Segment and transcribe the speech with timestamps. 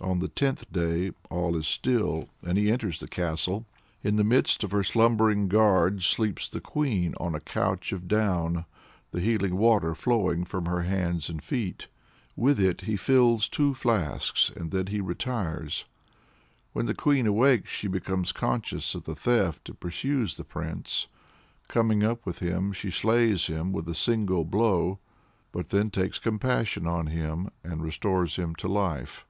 [0.00, 3.66] On the tenth day all is still, and he enters the castle.
[4.04, 8.64] In the midst of her slumbering guards sleeps the Queen on a couch of down,
[9.10, 11.88] the healing water flowing from her hands and feet.
[12.36, 15.84] With it he fills two flasks, and then he retires.
[16.72, 21.08] When the Queen awakes, she becomes conscious of the theft and pursues the Prince.
[21.66, 25.00] Coming up with him, she slays him with a single blow,
[25.50, 29.24] but then takes compassion on him, and restores him to life.